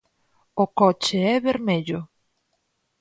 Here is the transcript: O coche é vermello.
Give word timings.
O 0.63 0.65
coche 0.77 1.17
é 1.33 1.39
vermello. 1.47 1.99